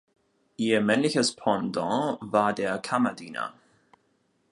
Ihr 0.57 0.81
männliches 0.81 1.35
Pendant 1.35 2.17
war 2.21 2.53
der 2.53 2.79
Kammerdiener. 2.79 3.53